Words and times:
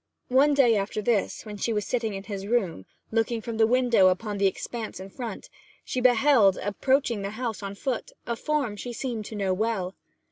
One 0.29 0.55
day 0.55 0.75
after 0.75 0.99
this, 0.99 1.45
when 1.45 1.57
she 1.57 1.71
was 1.71 1.85
sitting 1.85 2.15
in 2.15 2.23
his 2.23 2.47
room, 2.47 2.87
looking 3.11 3.39
from 3.39 3.57
the 3.57 3.67
window 3.67 4.07
upon 4.07 4.39
the 4.39 4.47
expanse 4.47 4.99
in 4.99 5.11
front, 5.11 5.47
she 5.85 6.01
beheld, 6.01 6.57
approaching 6.57 7.21
the 7.21 7.29
house 7.29 7.61
on 7.61 7.75
foot, 7.75 8.11
a 8.25 8.35
form 8.35 8.75
she 8.77 8.93
seemed 8.93 9.25
to 9.25 9.35
know 9.35 9.53
well. 9.53 9.93